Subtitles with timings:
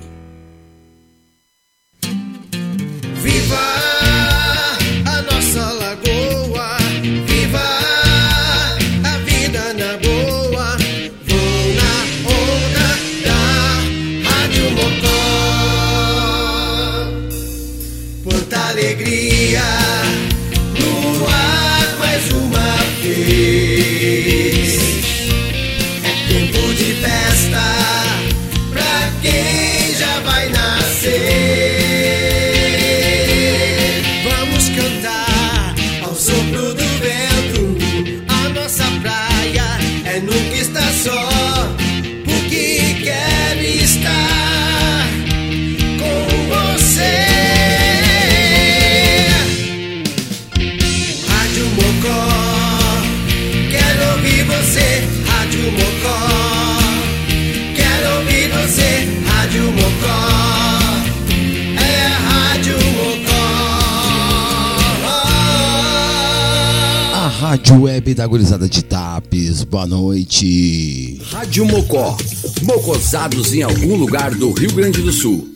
[67.74, 71.20] Rádio Web da Gurizada de Tapes, boa noite.
[71.32, 72.16] Rádio Mocó,
[72.62, 75.48] mocosados em algum lugar do Rio Grande do Sul.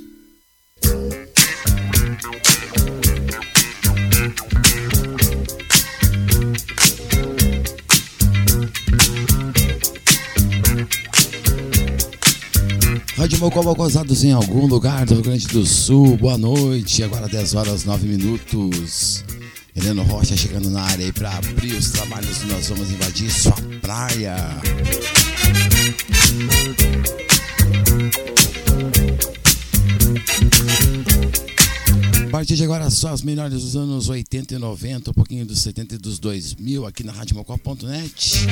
[13.17, 17.05] Rádio Mocó, mocosados em algum lugar do Rio Grande do Sul, boa noite.
[17.05, 19.23] Agora 10 horas 9 minutos.
[19.79, 24.35] Heleno Rocha chegando na área aí para abrir os trabalhos nós vamos invadir sua praia.
[32.27, 35.61] A partir de agora, só as melhores dos anos 80 e 90, um pouquinho dos
[35.61, 38.47] 70 e dos 2000 aqui na Rádio Mocó.net.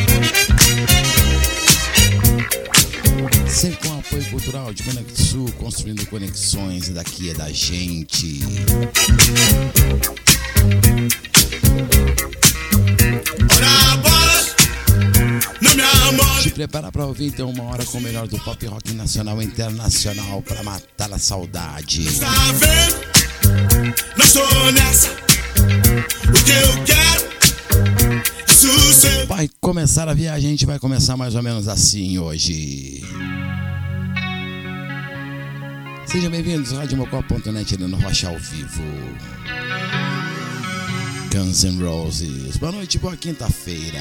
[3.49, 8.41] Sempre com apoio cultural de Conexul, construindo conexões, daqui é da gente.
[16.57, 20.41] Prepara para ouvir então uma hora com o melhor do pop rock nacional e internacional
[20.41, 22.01] para matar a saudade.
[22.01, 23.95] Está vendo?
[24.17, 25.11] Não estou nessa.
[26.27, 29.27] O que eu quero é sucesso.
[29.27, 33.03] Vai começar a viagem, a gente vai começar mais ou menos assim hoje.
[36.07, 38.83] Sejam bem-vindos, RadioMocó.net, no Rocha ao vivo.
[41.31, 42.57] Guns N' Roses.
[42.57, 44.01] Boa noite, boa quinta-feira.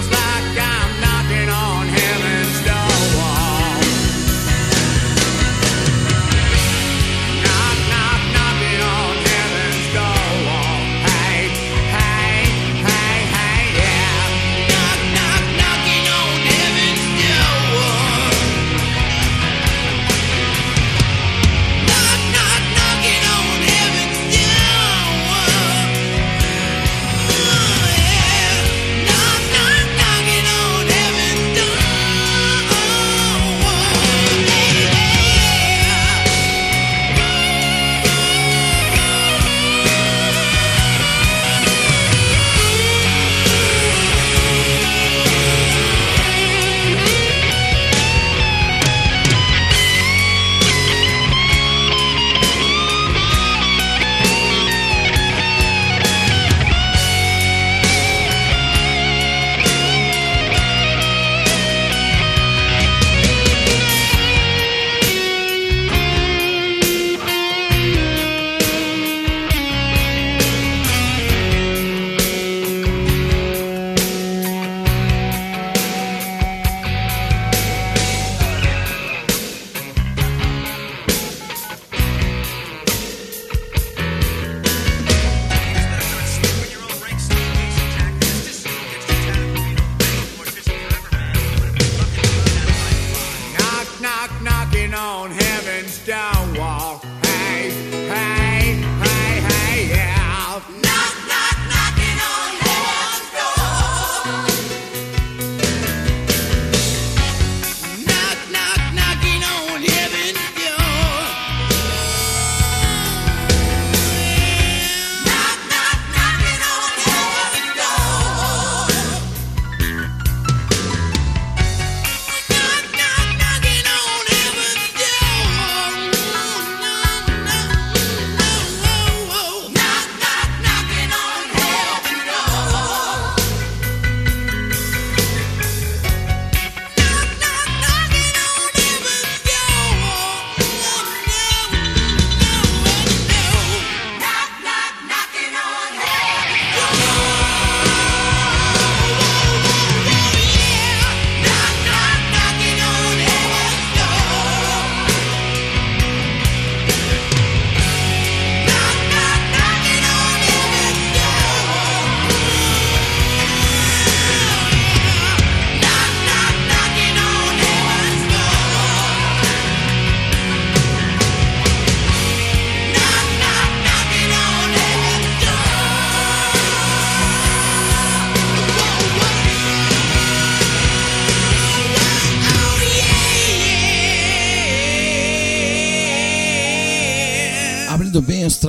[0.00, 0.39] feels like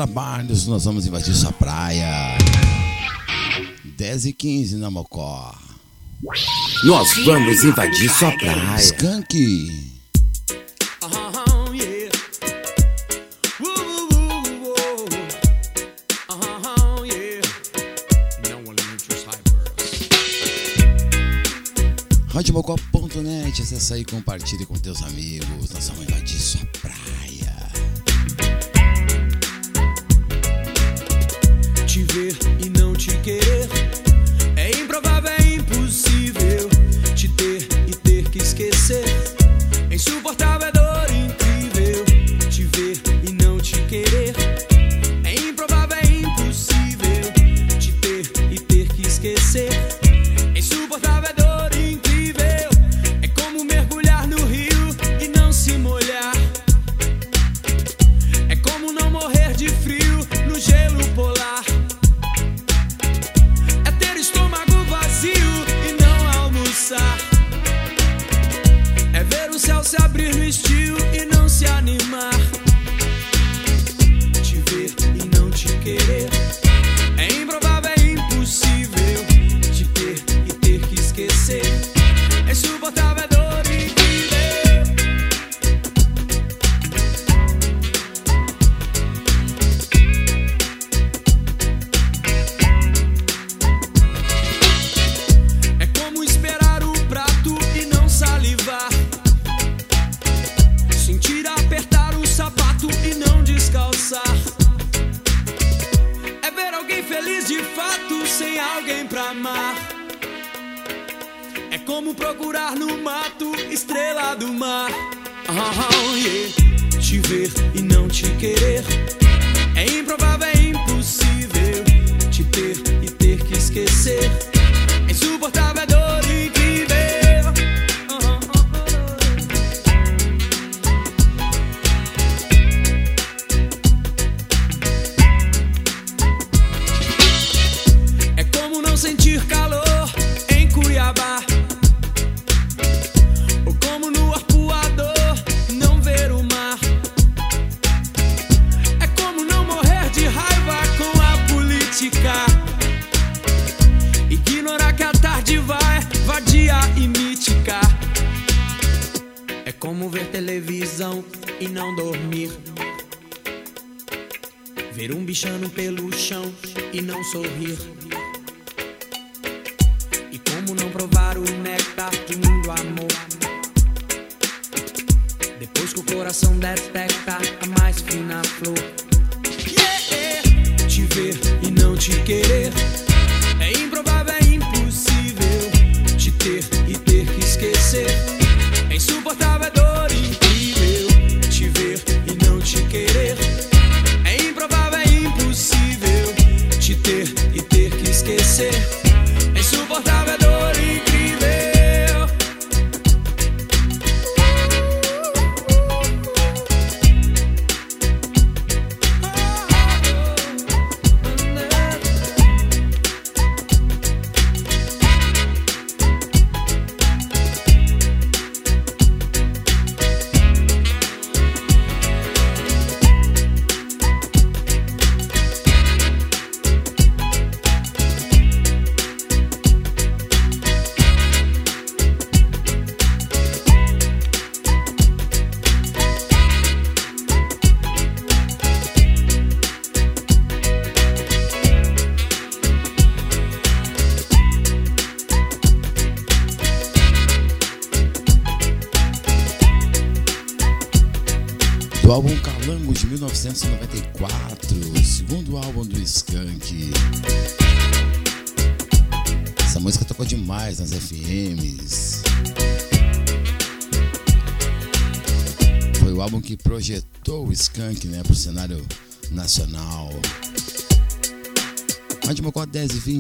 [0.02, 2.36] trabalhos, nós vamos invadir sua praia.
[3.98, 5.54] 10 e 15 na né, Mocó.
[6.84, 8.80] Nós vamos invadir sua praia.
[8.80, 9.92] Skank.
[22.30, 25.70] RadioMocó.net, acessa aí, compartilhe com teus amigos.
[25.70, 26.81] Nós vamos invadir sua praia.
[33.22, 33.61] querer.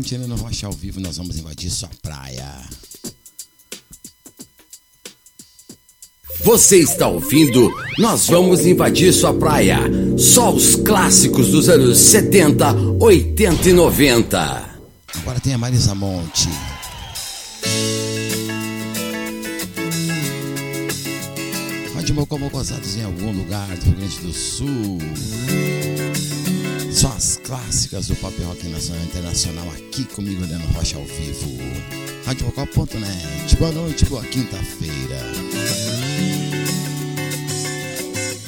[0.01, 0.41] Quintena no né?
[0.41, 2.67] Rocha ao vivo, nós vamos invadir sua praia.
[6.43, 7.71] Você está ouvindo?
[7.99, 9.77] Nós vamos invadir sua praia.
[10.17, 14.69] Só os clássicos dos anos 70, 80 e 90.
[15.17, 16.49] Agora tem a Marisa Monte.
[21.95, 24.97] Onde Mocó Mocosados em algum lugar do Rio Grande do Sul
[27.51, 31.57] clássicas do pop rock nacional e internacional aqui comigo, Dano Rocha, ao vivo.
[32.25, 33.57] RadioVocal.net.
[33.57, 35.19] Boa noite, boa quinta-feira.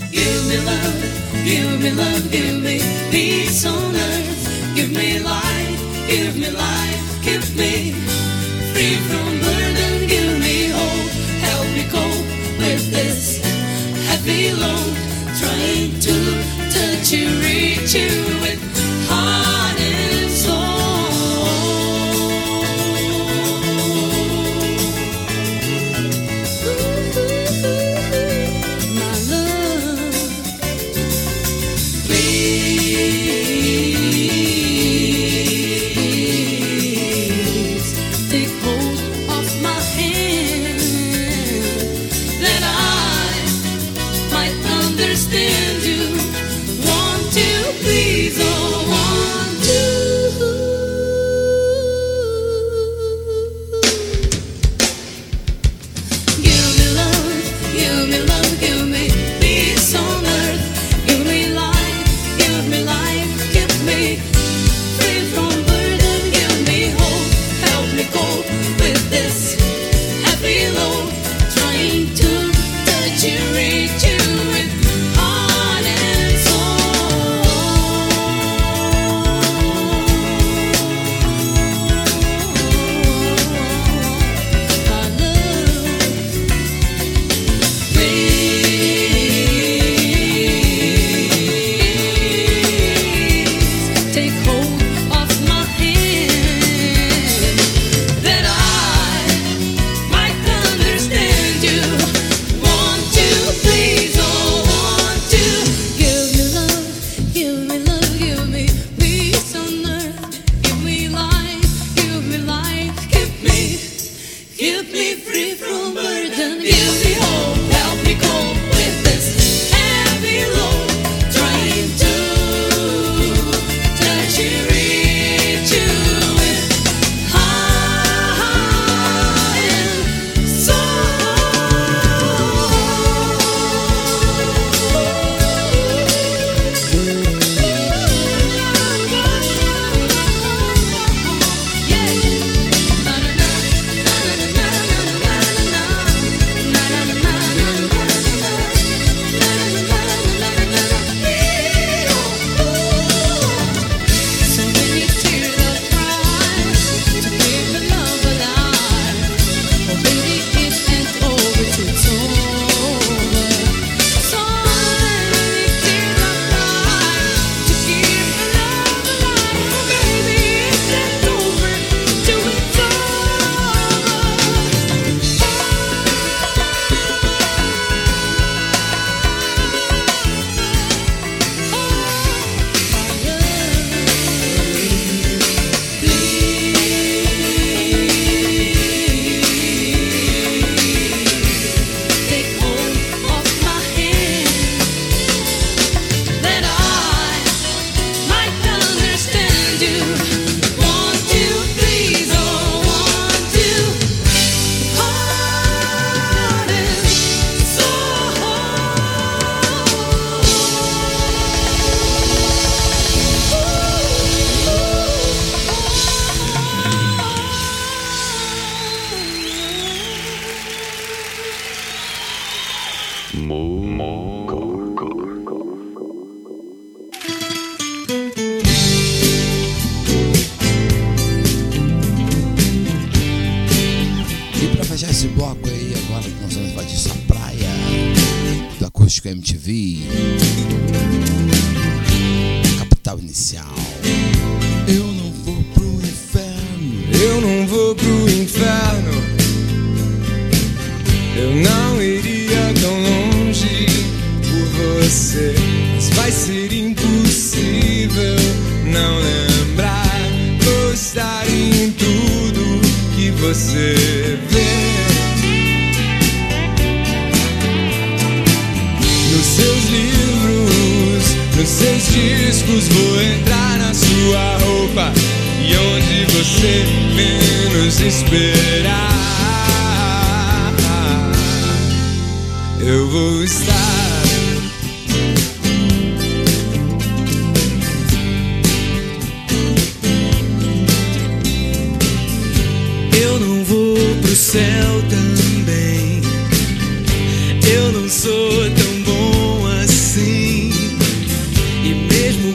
[0.10, 2.80] Give me love, give me love, give me
[3.12, 4.74] peace on earth.
[4.74, 7.92] Give me life, give me life, give me
[8.72, 10.08] free from burden.
[10.08, 12.26] Give me hope, help me cope
[12.58, 13.42] with this
[14.08, 14.96] heavy load.
[15.38, 18.43] Trying to touch you, reach you.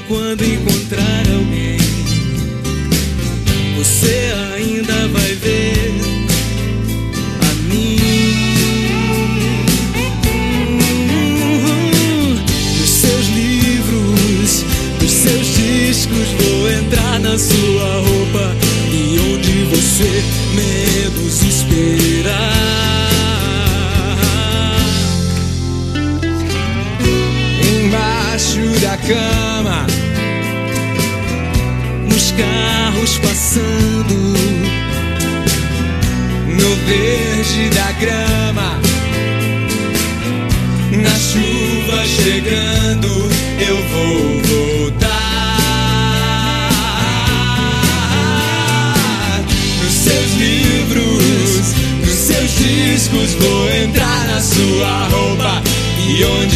[0.07, 1.68] Quando encontrar alguém,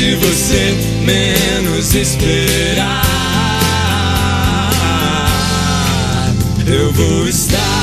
[0.03, 3.03] e onde você menos esperar,
[6.67, 7.82] eu vou estar.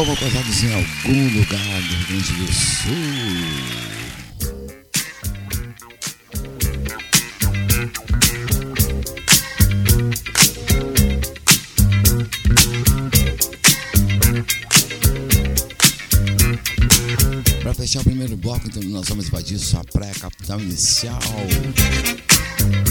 [0.00, 2.94] Rádio Mocó Mocosados em algum lugar do Rio Grande do Sul.
[17.62, 21.20] Para fechar o primeiro bloco, então nós vamos invadir sua praia capital inicial.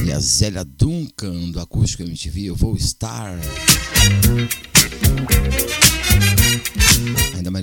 [0.06, 3.36] E a Zélia Duncan do Acústico MTV, eu vou estar.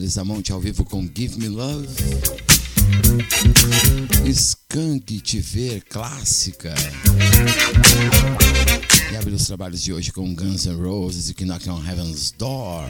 [0.06, 1.88] Ainda Marisa Monte ao vivo com Give Me Love.
[4.24, 6.72] Skunk Te Ver clássica.
[9.10, 12.84] E abre os trabalhos de hoje com Guns N' Roses e Knock on Heaven's Door.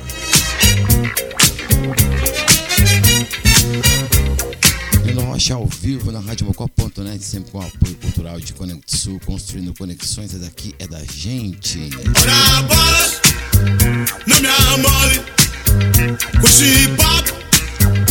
[5.06, 10.34] Leno Rocha ao vivo na Rádio Mocó.net, sempre com apoio cultural de Conexul, construindo conexões,
[10.34, 11.88] é daqui, é da gente.
[12.20, 13.22] Ora bolas,
[14.26, 15.45] não me amole.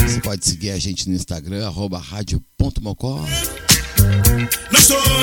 [0.08, 3.26] Você pode seguir a gente no Instagram, arroba rádio.mocó.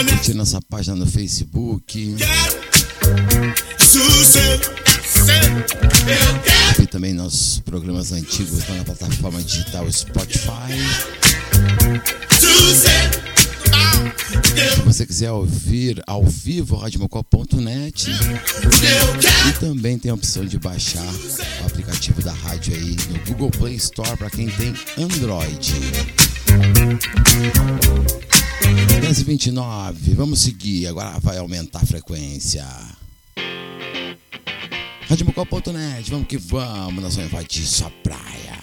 [0.08, 2.16] Curtir nossa página no Facebook.
[6.80, 10.72] E também nossos programas antigos lá na plataforma digital Spotify.
[14.74, 17.08] Se você quiser ouvir ao vivo, quero
[19.48, 21.06] E também tem a opção de baixar
[21.62, 25.74] o aplicativo da rádio aí no Google Play Store para quem tem Android.
[29.00, 32.66] 10h29, vamos seguir, agora vai aumentar a frequência.
[35.08, 38.58] Radiomocó.net, vamos que vamos, nós vamos invadir sua praia.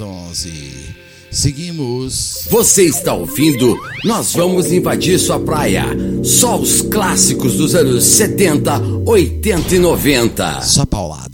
[0.00, 0.10] 26 para as
[0.40, 0.96] 11.
[1.30, 2.46] Seguimos.
[2.50, 3.76] Você está ouvindo?
[4.04, 5.84] Nós vamos invadir sua praia.
[6.24, 10.62] Só os clássicos dos anos 70, 80 e 90.
[10.62, 11.29] Só paulada.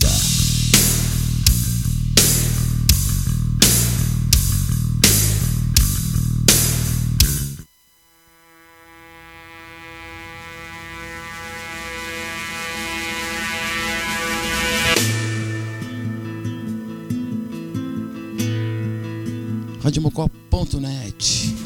[19.97, 21.56] radiomucó.net.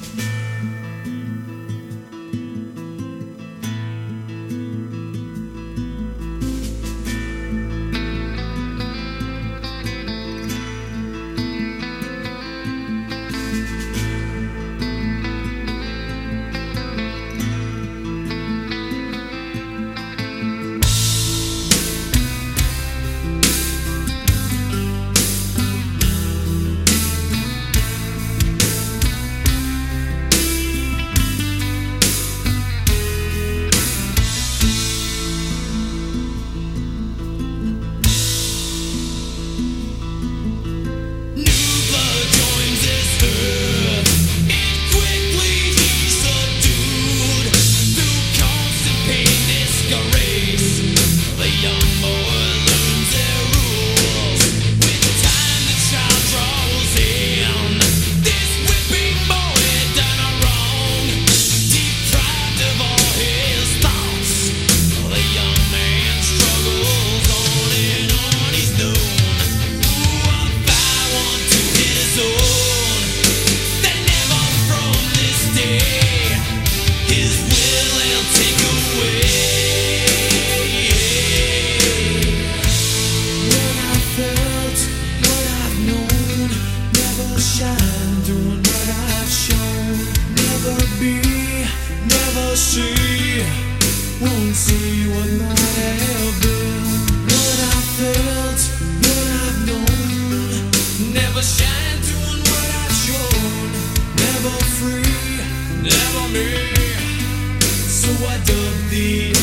[92.61, 93.41] she
[94.21, 96.85] won't see what might have been,
[97.25, 98.61] what I felt,
[99.01, 100.69] what I've known.
[101.11, 103.67] Never shine doing what I've shown,
[104.23, 105.41] never free,
[105.81, 106.49] never me.
[107.89, 109.40] So I dub the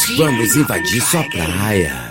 [0.00, 2.09] Nós vamos invadir sua praia.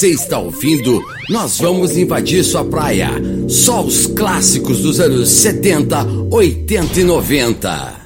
[0.00, 3.10] você está ouvindo, nós vamos invadir sua praia.
[3.46, 7.99] Só os clássicos dos anos 70, 80 e 90.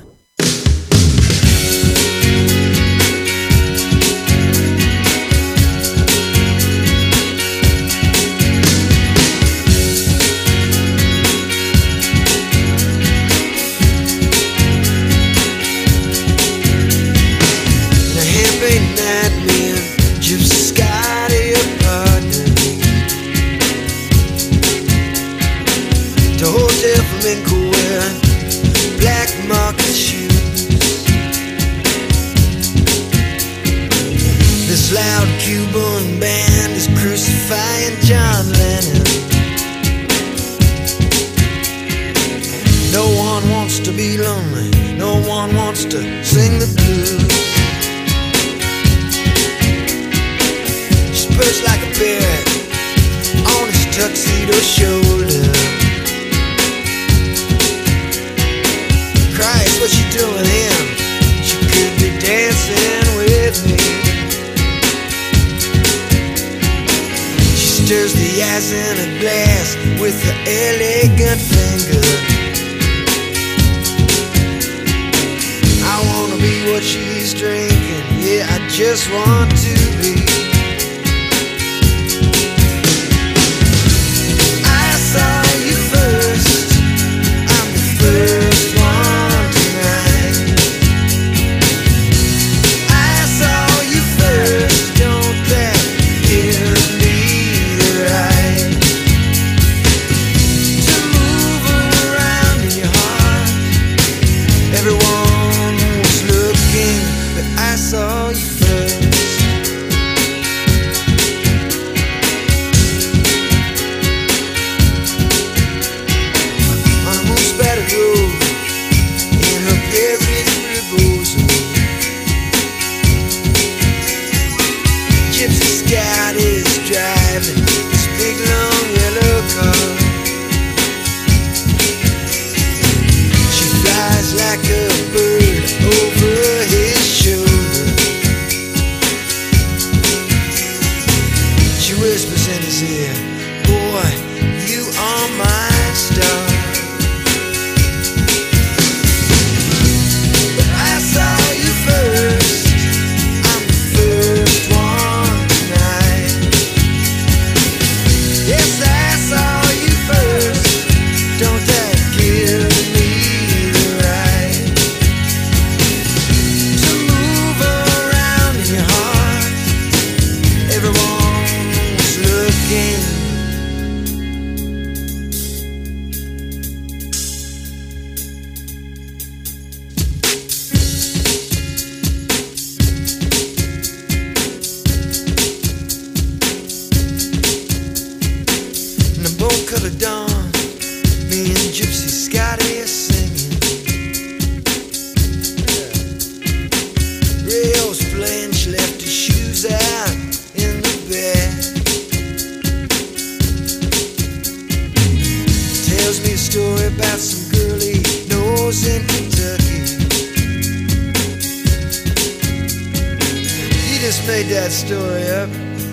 [214.26, 215.50] made that story up.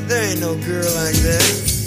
[0.07, 1.80] There ain't no girl like that.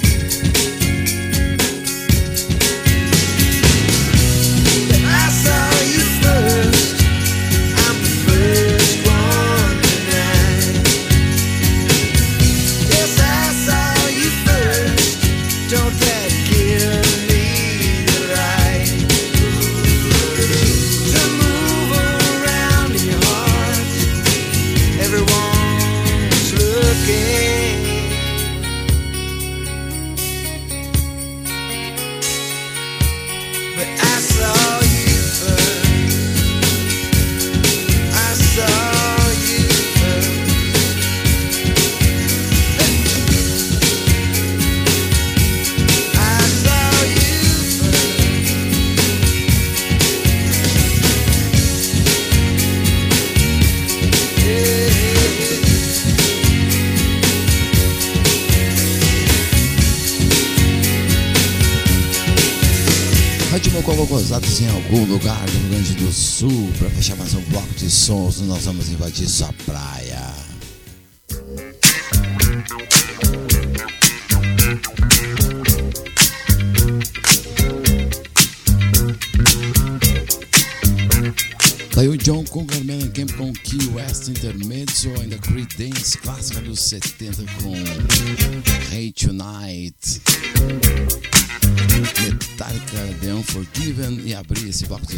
[68.35, 70.35] Afonso, nós vamos invadir sua praia.
[81.91, 87.45] Tá Daí o John Cougar Mellencamp com Key West Intermezzo, ainda Creedence clássica dos 70
[87.62, 87.74] com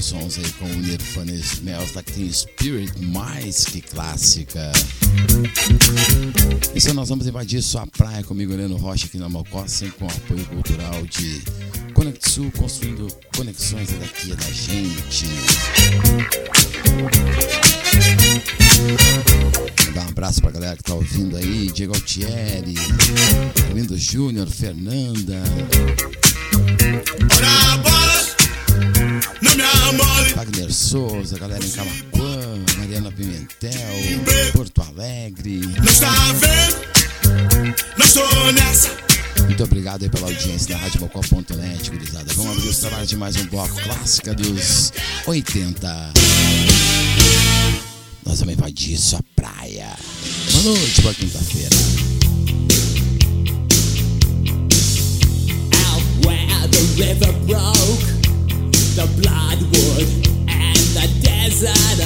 [0.06, 4.70] sons aí com o Nirvana Smells Like Teen Spirit, mais que clássica.
[6.76, 11.02] Então nós vamos invadir sua praia comigo, Leandro Rocha, aqui na Mocócia, com apoio cultural
[11.06, 11.42] de
[11.92, 15.26] Conexul, construindo conexões daqui da gente.
[19.92, 22.74] Dá um abraço pra galera que tá ouvindo aí, Diego Altieri,
[23.74, 25.42] Lindo Júnior, Fernanda.
[27.28, 28.15] Bora, bora!
[29.42, 29.54] não
[29.92, 30.32] me.
[30.34, 33.72] Wagner Souza, galera em Camacuã, Mariana Pimentel,
[34.52, 35.60] Porto Alegre.
[35.60, 37.76] Não está vendo?
[37.96, 38.90] Não estou nessa.
[39.44, 42.32] Muito obrigado aí pela audiência da Rádio Mocó.net, gurizada.
[42.34, 44.92] Vamos abrir os trabalhos de mais um bloco clássica dos
[45.26, 46.12] 80.
[48.24, 49.88] Nós vamos invadir sua praia.
[50.52, 51.76] Boa noite, boa quinta-feira.
[55.86, 58.15] Out where the river broke.
[61.62, 62.05] inside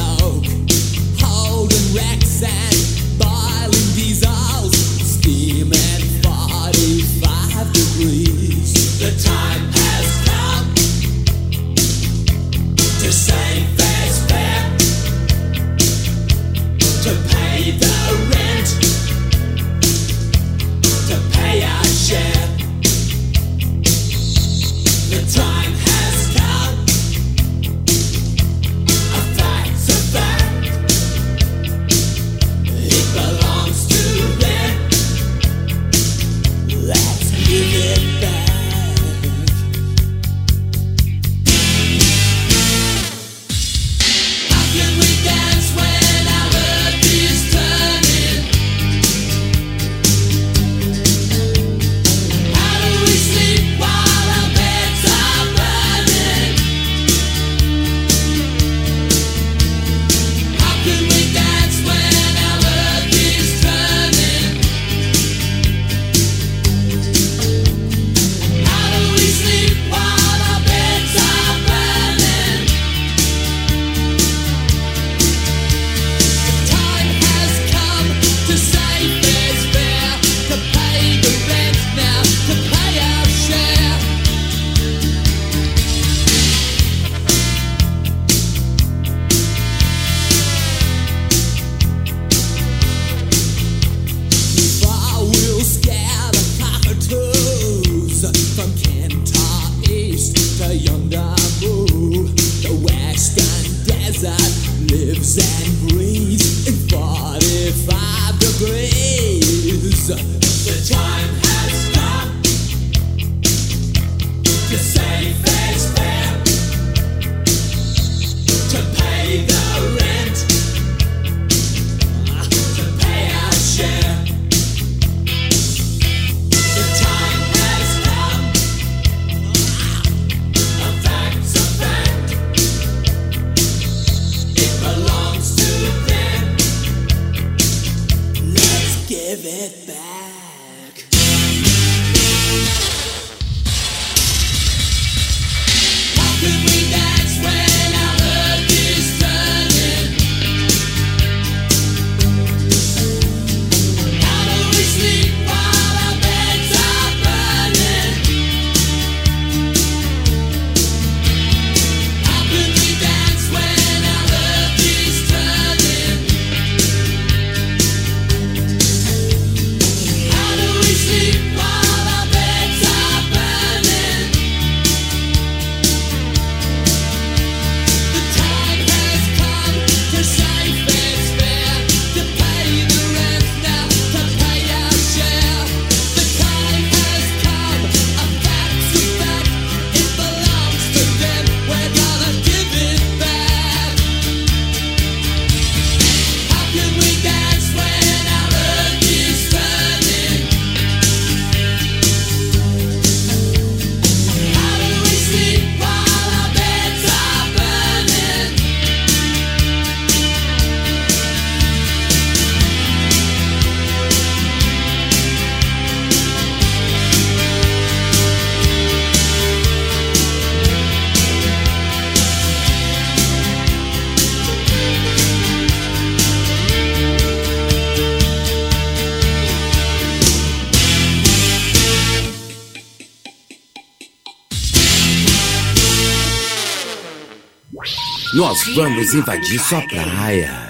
[238.75, 240.70] Vamos invadir sua praia.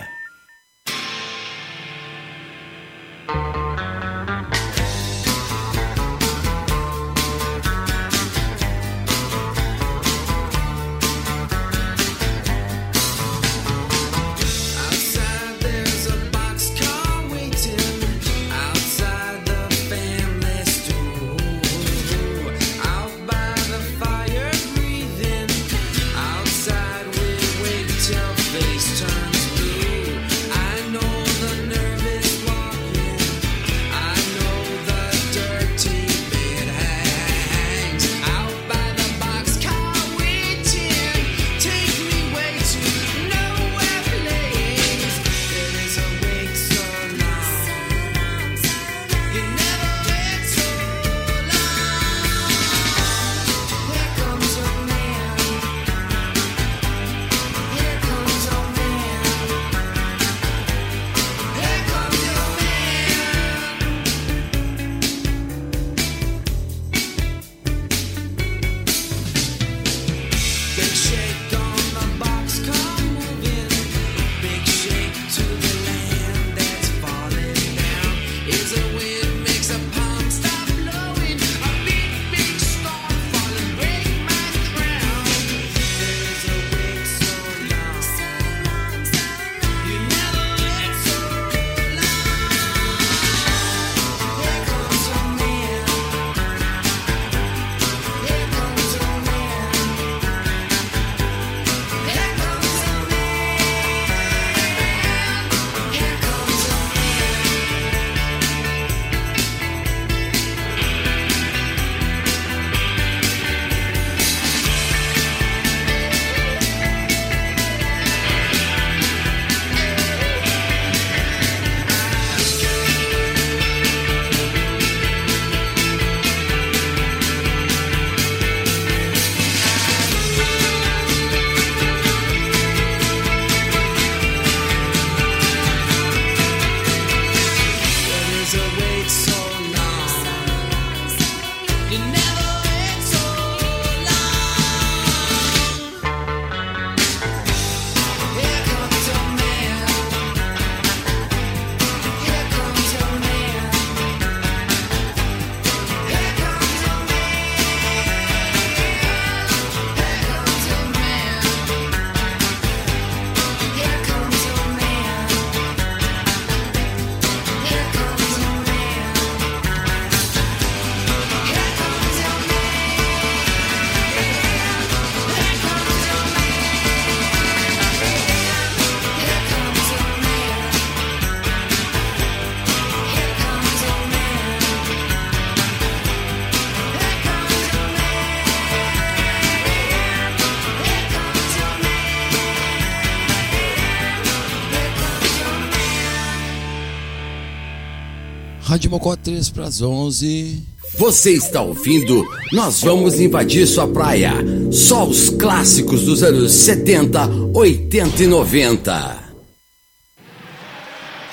[198.91, 200.65] Mocó 3 para as 11.
[200.99, 202.27] Você está ouvindo?
[202.53, 204.33] Nós vamos invadir sua praia.
[204.73, 209.31] Só os clássicos dos anos 70, 80 e 90.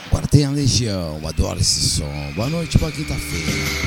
[0.06, 2.32] Agora tem a Legião, adoro esse som.
[2.36, 3.87] Boa noite para quinta-feira.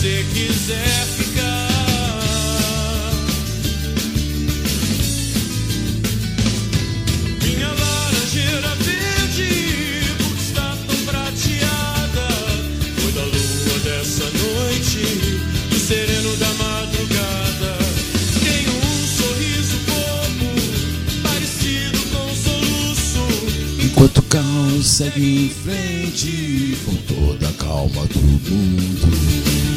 [0.00, 1.68] Você quiser ficar.
[7.44, 12.28] Minha laranjeira verde, por que está tão prateada?
[12.96, 15.04] Foi da lua dessa noite,
[15.68, 17.76] do sereno da madrugada.
[18.42, 20.48] Tem um sorriso bobo,
[21.22, 23.84] parecido com um soluço.
[23.84, 29.69] Enquanto o caos segue em frente, com toda a calma do mundo.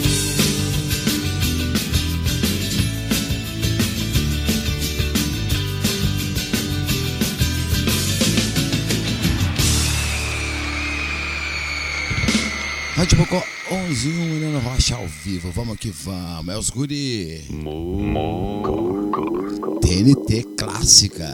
[13.04, 15.52] Rádio Mocó 11 1, Helena Rocha ao vivo.
[15.52, 16.56] Vamos que vamos.
[16.56, 17.44] É os guri.
[19.82, 21.28] TNT Clássica.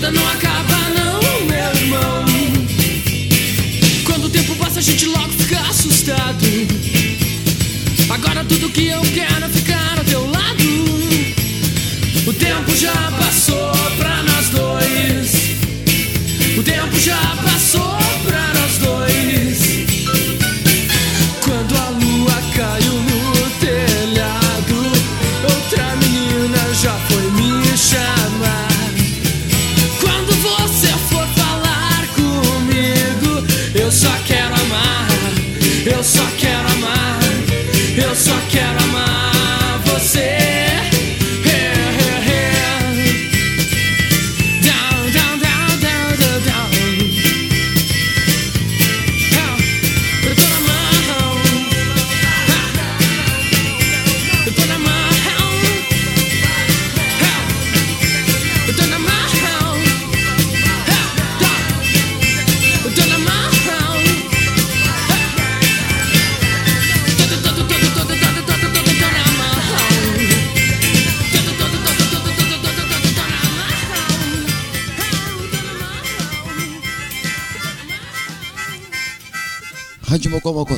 [0.00, 2.24] Vida não acaba, não, meu irmão.
[4.02, 6.46] Quando o tempo passa, a gente logo fica assustado.
[8.08, 9.48] Agora tudo que eu quero é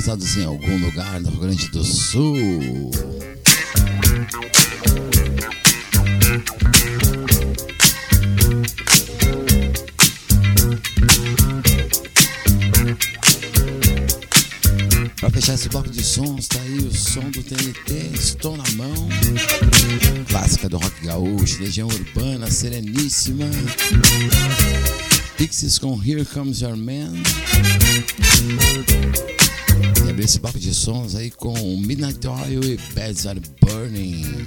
[0.02, 2.90] Mocosados em algum lugar no Rio Grande do Sul.
[15.20, 19.08] Pra fechar esse bloco de sons, tá aí o som do TNT, Estou na Mão.
[20.28, 23.46] Clássica do rock gaúcho, Legião Urbana, Sereníssima.
[25.36, 27.12] Pixies com Here Comes Your Man.
[30.22, 34.46] Abrir esse bloco de sons aí com Midnight Oil e Beds Are Burning.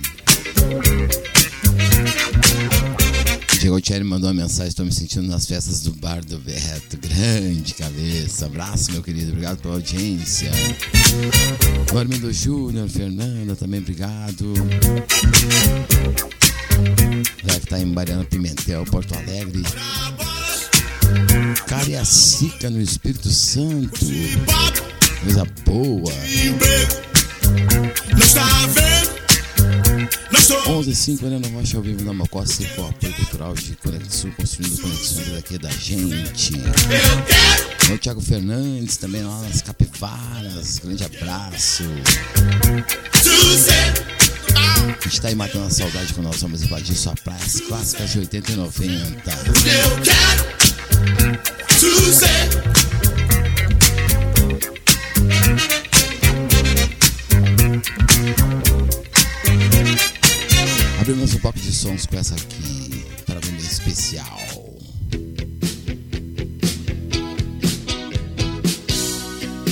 [3.59, 6.97] Diego Thierry mandou uma mensagem, estou me sentindo nas festas do bar do Beto.
[6.97, 8.45] Grande cabeça.
[8.45, 9.32] Abraço, meu querido.
[9.32, 10.49] Obrigado pela audiência.
[11.93, 14.53] O Armindo Júnior, Fernanda, também obrigado.
[17.45, 19.63] Já que tá em Mariana Pimentel, Porto Alegre.
[21.67, 24.05] Cariacica no Espírito Santo.
[25.24, 26.13] Coisa boa.
[28.11, 29.16] Não está vendo?
[30.32, 32.43] Não sou 11 h 05 Helena Rocha ao vivo na Mocó,
[32.76, 36.53] com o apoio cultural de Conexão construindo conexões daqui da gente.
[37.91, 41.84] O Thiago Fernandes também lá nas Capivaras, grande abraço.
[44.88, 48.11] A gente tá aí matando a saudade quando nós vamos invadir sua praia, as clássicas
[48.11, 49.32] de 80 e 90.
[49.32, 50.55] Eu quero
[61.86, 64.39] sons com essa aqui, para bem especial.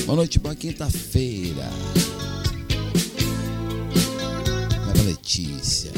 [0.05, 1.68] Boa noite, boa quinta-feira.
[5.03, 5.91] Letícia.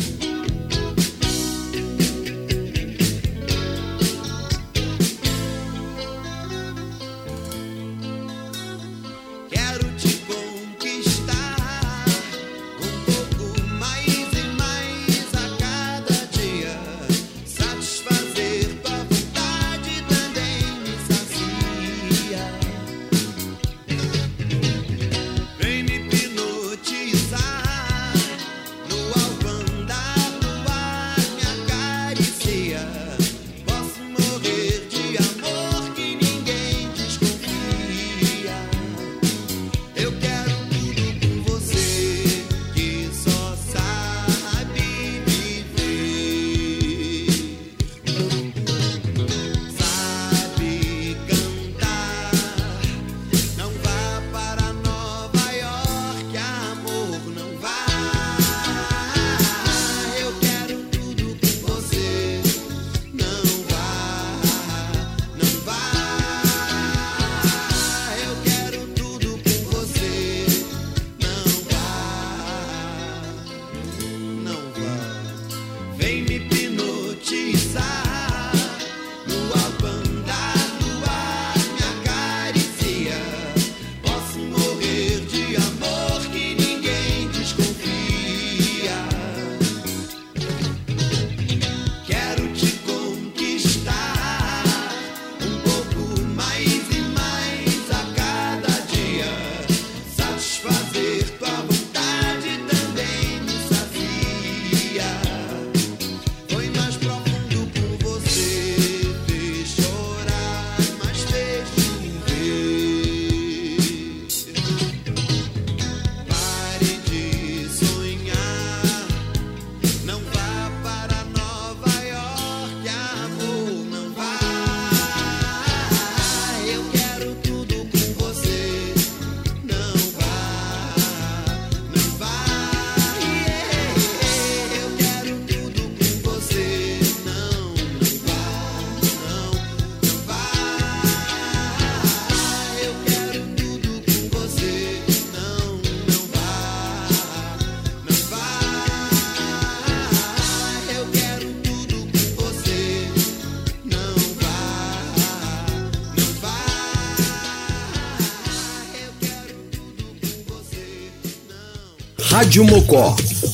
[162.55, 163.13] Rádio Mocó.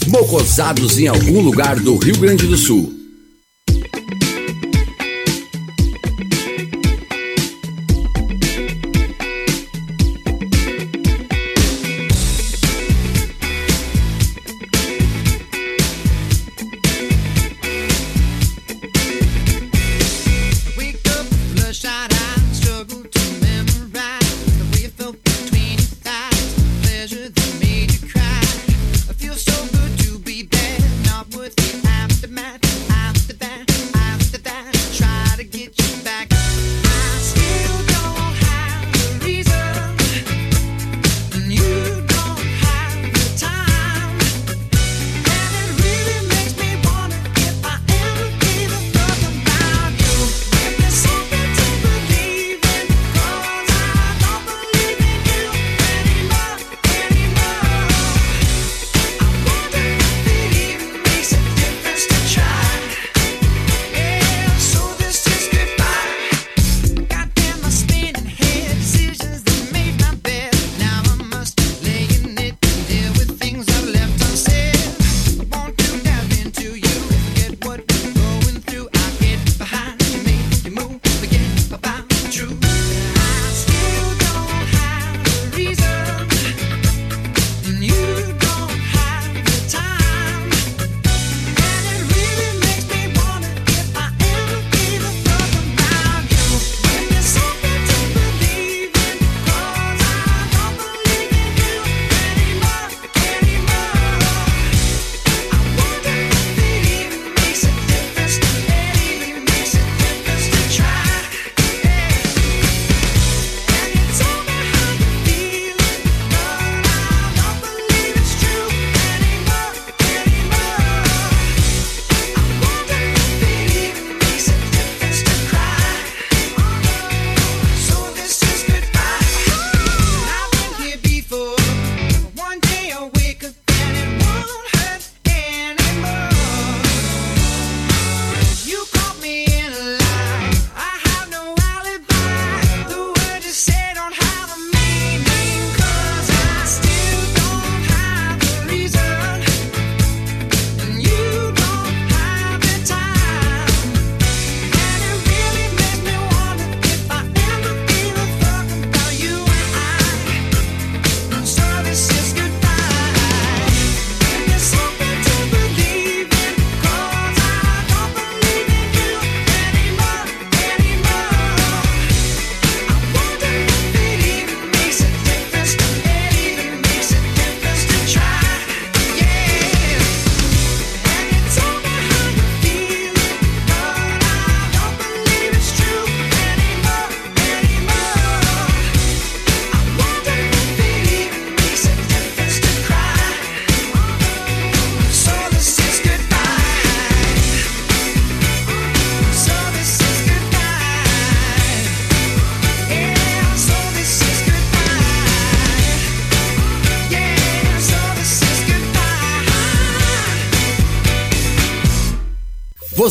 [0.10, 3.01] Mocosados em algum lugar do Rio Grande do Sul.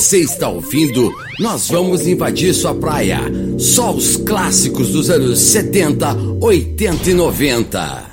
[0.01, 1.12] Você está ouvindo?
[1.38, 3.20] Nós vamos invadir sua praia.
[3.59, 8.09] Só os clássicos dos anos 70, 80 e 90.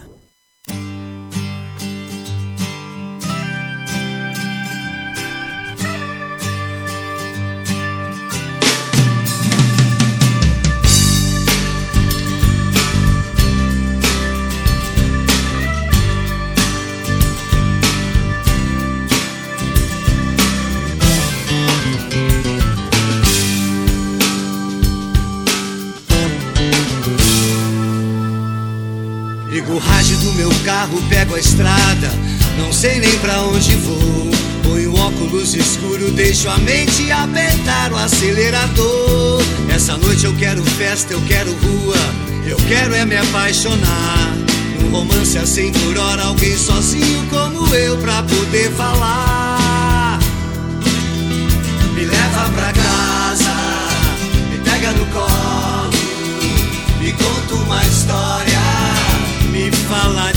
[40.78, 41.97] festa, eu quero rua,
[42.45, 44.38] eu quero é me apaixonar.
[44.80, 50.19] Um romance assim por hora, alguém sozinho como eu pra poder falar.
[51.95, 53.55] Me leva pra casa,
[54.51, 55.89] me pega no colo,
[56.99, 58.59] me conta uma história,
[59.49, 60.36] me fala de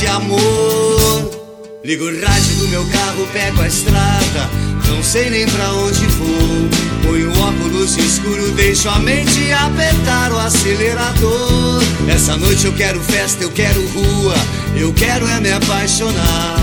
[0.00, 0.40] esse amor.
[1.84, 4.50] Ligo o rádio do meu carro, pego a estrada,
[4.88, 6.68] não sei nem pra onde vou.
[7.02, 11.82] Põe um óculos escuro, deixo a mente apertar o acelerador.
[12.08, 14.34] Essa noite eu quero festa, eu quero rua,
[14.74, 16.56] eu quero é me apaixonar.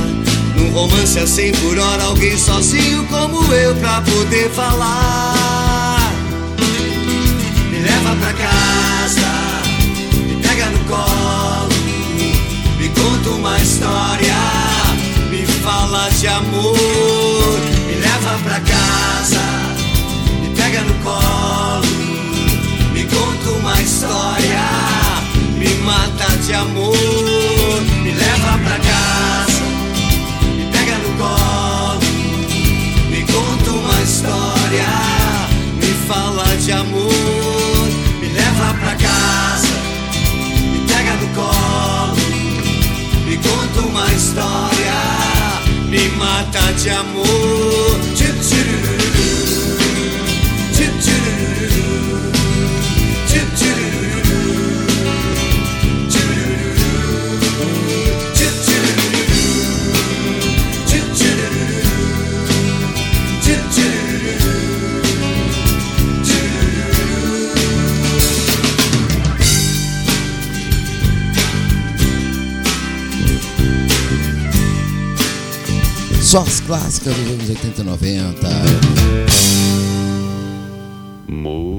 [0.56, 6.12] Num romance a 100 por hora, alguém sozinho como eu pra poder falar.
[7.72, 8.77] Me leva pra cá.
[13.08, 14.36] conta uma história,
[15.30, 16.76] me fala de amor,
[17.88, 19.42] me leva pra casa,
[20.42, 21.86] me pega no colo,
[22.94, 24.66] me conta uma história,
[25.58, 27.37] me mata de amor.
[44.38, 47.98] história me mata de amor.
[76.28, 78.48] Só as clássicas dos anos 80 e 90.
[81.30, 81.78] Mo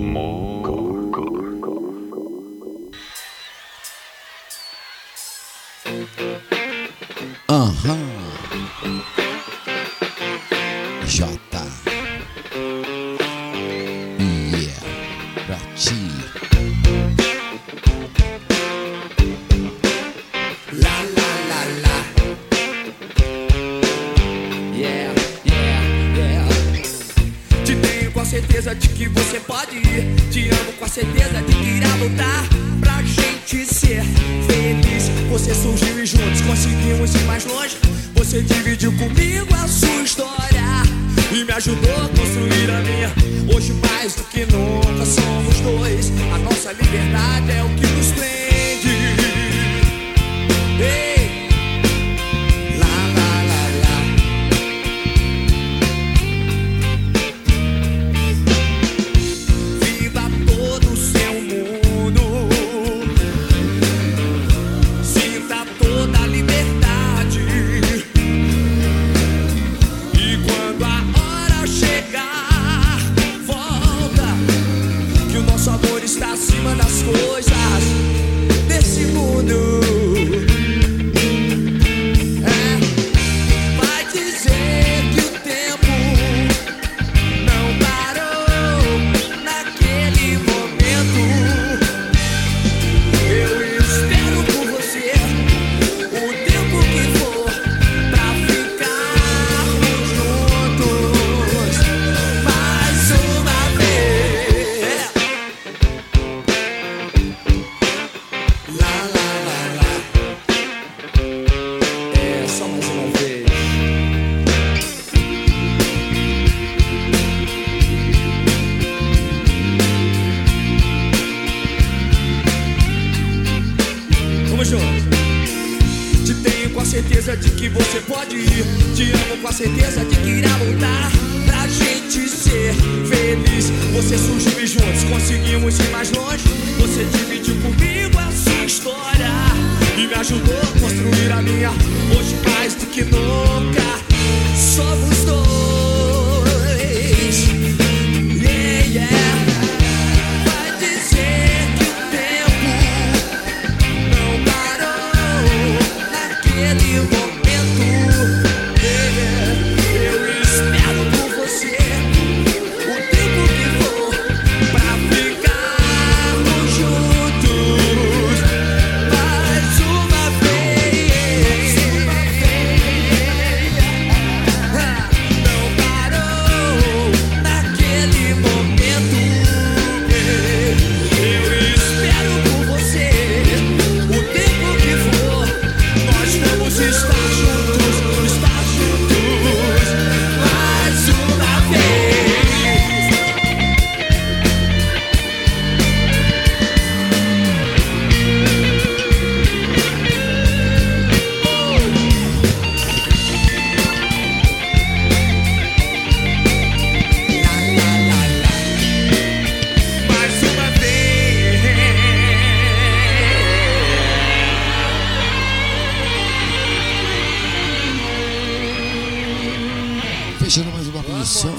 [220.48, 221.54] fechando mais uma posição.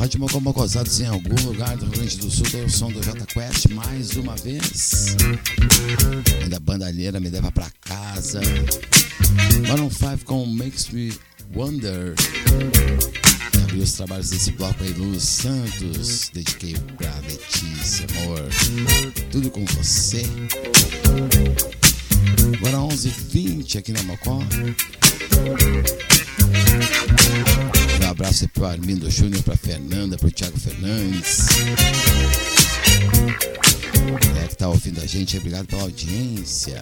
[0.00, 3.26] Rádio Mocomocosados em algum lugar do Rio Grande do Sul tem o som do Jota
[3.26, 5.14] Quest mais uma vez.
[6.42, 8.40] Ainda a bandalheira me leva pra casa.
[9.68, 11.12] Maroon 5 com Makes Me
[11.54, 12.14] Wonder.
[13.74, 16.30] Abriu os trabalhos desse bloco aí, Lulu Santos.
[16.32, 18.48] Dediquei pra Letícia, amor.
[19.32, 20.22] Tudo com você.
[22.56, 24.38] Agora 11h20 aqui na Mocó.
[28.00, 31.48] Um abraço aí pro Armindo Júnior, pra Fernanda, pro Thiago Fernandes.
[34.40, 36.80] É que tá ouvindo a gente, obrigado pela audiência.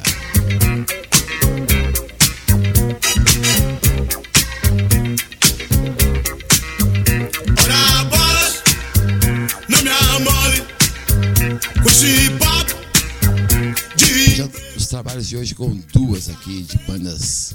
[15.12, 17.55] Trabalhos de hoje com duas aqui de bandas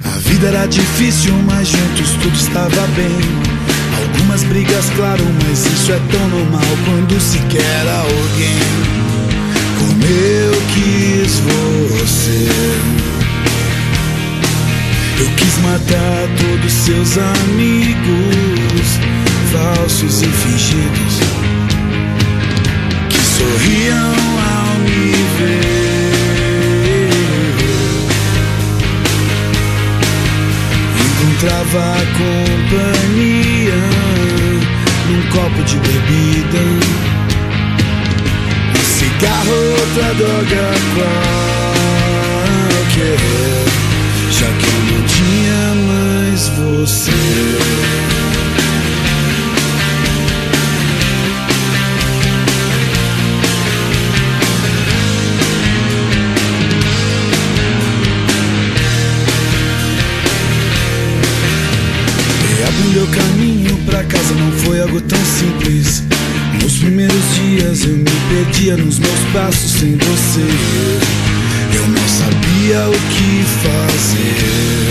[0.02, 3.20] A vida era difícil, mas juntos tudo estava bem.
[3.98, 8.58] Algumas brigas, claro, mas isso é tão normal quando se quer alguém
[9.80, 12.48] como eu quis você.
[15.20, 18.98] Eu quis matar todos seus amigos,
[19.52, 21.20] falsos e fingidos,
[23.10, 24.17] que sorriam
[31.38, 33.78] Encontrava companhia
[35.06, 36.58] num copo de bebida,
[38.74, 40.64] um cigarro, outra droga
[42.96, 43.18] qualquer
[44.32, 47.12] já que eu não tinha mais você.
[64.88, 66.02] Algo tão simples.
[66.62, 70.46] Nos primeiros dias eu me perdia nos meus passos sem você.
[71.74, 74.88] Eu não sabia o que fazer.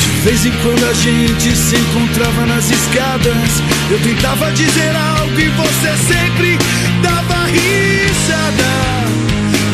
[0.00, 3.62] De vez em quando a gente se encontrava nas escadas.
[3.90, 6.58] Eu tentava dizer algo e você sempre
[7.02, 8.64] dava risada.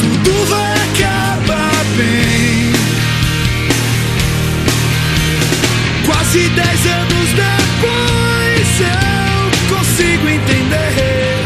[0.01, 1.32] Tudo vai acabar
[6.33, 11.45] Quase dez anos depois eu consigo entender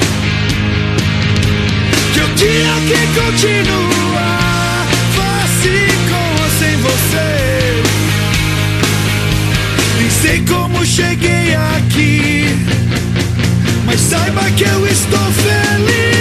[2.14, 7.82] que eu tinha que continuar, fosse com ou sem você.
[9.98, 12.56] Nem sei como cheguei aqui,
[13.86, 16.15] mas saiba que eu estou feliz.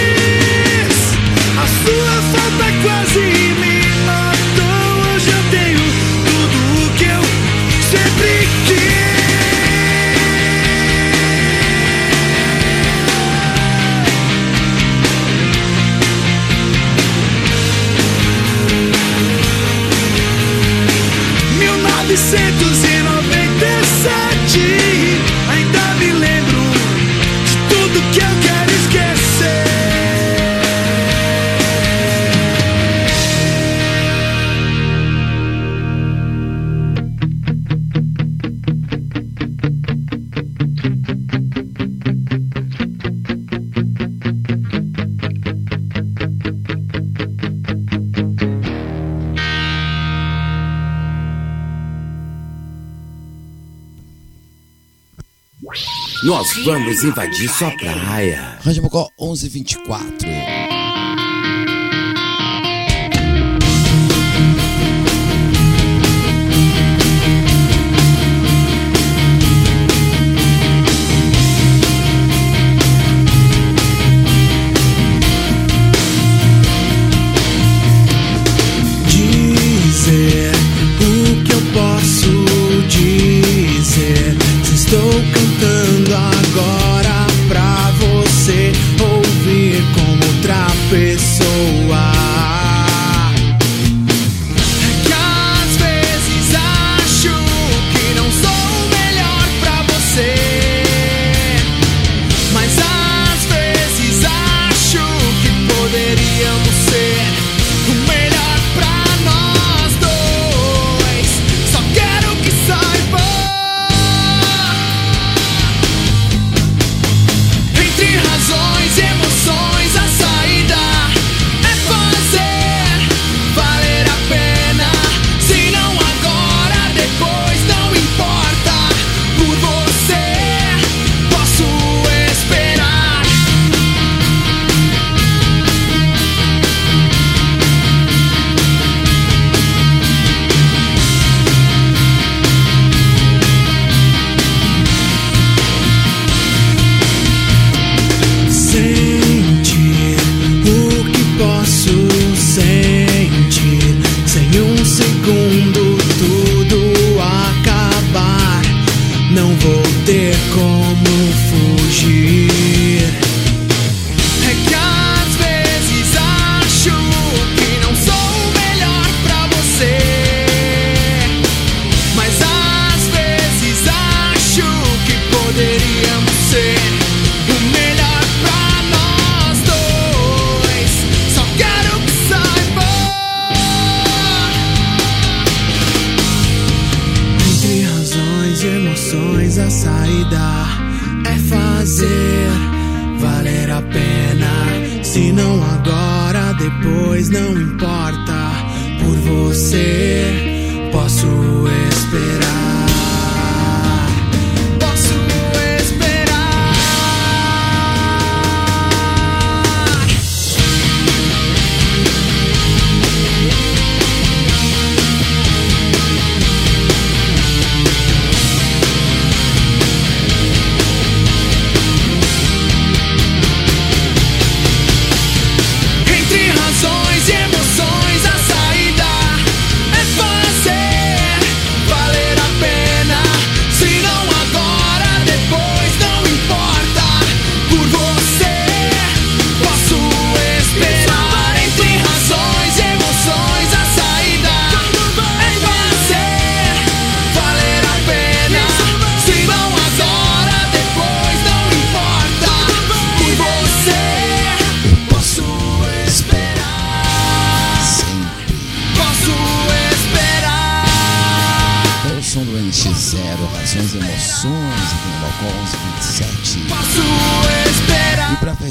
[56.66, 58.58] Vamos invadir sua praia.
[58.60, 60.75] Rádio Mocó 1124.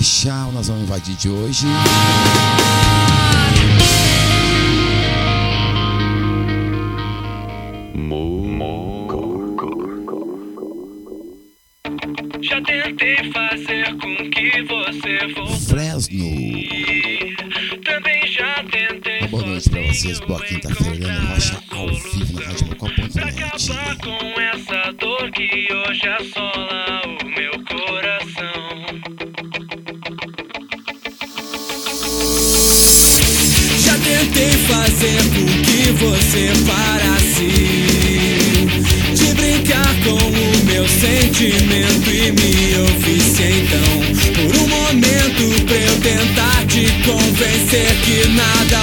[0.06, 1.66] fechar, nós vamos invadir de hoje.
[12.42, 15.66] Já tentei fazer com que você voltasse.
[15.66, 16.20] Fresno.
[17.84, 19.20] Também já tentei.
[19.22, 20.20] Uma boa noite pra vocês.
[20.20, 23.14] Boa quinta-feira, Helena Rocha, ao vivo na Rádio Mocó.net.
[23.14, 27.25] Pra acabar com essa dor que hoje assola o
[34.68, 37.48] fazer com que você parasse
[39.14, 43.06] de brincar com o meu sentimento e me ouvir
[43.46, 43.92] então.
[44.34, 48.75] Por um momento pra eu tentar te convencer que nada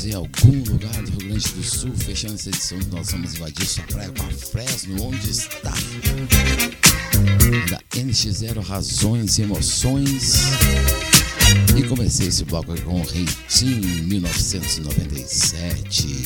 [0.00, 3.84] em algum lugar do Rio Grande do Sul, fechando essa edição nós vamos invadir sua
[3.84, 5.70] praia com a Fresno, onde está?
[7.70, 10.44] Da NX0 Razões e Emoções.
[11.76, 16.22] E comecei esse bloco com o Reitinho em 1997.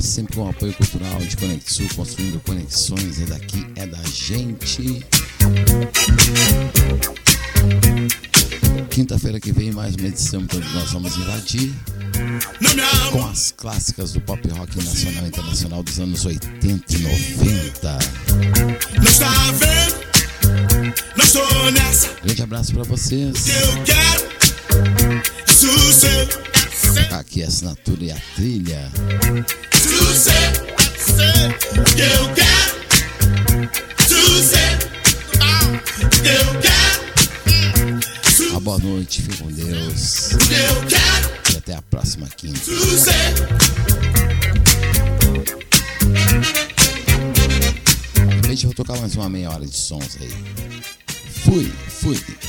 [0.00, 3.20] Sempre com apoio cultural de Conexul, construindo conexões.
[3.20, 5.04] É daqui, é da gente.
[8.90, 11.72] Quinta-feira que vem, mais uma edição que nós vamos invadir
[13.12, 17.98] com as clássicas do pop rock nacional e internacional dos anos 80 e 90.
[18.96, 19.98] não está vendo?
[21.16, 22.10] Não estou nessa.
[22.22, 23.48] Grande abraço pra vocês.
[23.48, 24.28] Eu quero
[26.98, 27.14] sossego.
[27.14, 28.90] Aqui é a assinatura e a trilha.
[38.50, 40.30] Uma boa noite, fique com Deus.
[41.52, 42.58] E até a próxima quinta.
[48.54, 50.32] De eu vou tocar mais uma meia hora de sons aí.
[51.44, 52.47] Fui, fui.